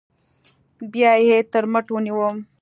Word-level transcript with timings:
بيا 0.91 1.11
يې 1.27 1.37
تر 1.51 1.63
مټ 1.71 1.85
ونيوم. 1.91 2.35